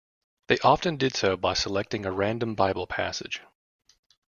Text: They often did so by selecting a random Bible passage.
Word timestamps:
They 0.47 0.57
often 0.63 0.97
did 0.97 1.13
so 1.15 1.37
by 1.37 1.53
selecting 1.53 2.07
a 2.07 2.11
random 2.11 2.55
Bible 2.55 2.87
passage. 2.87 3.43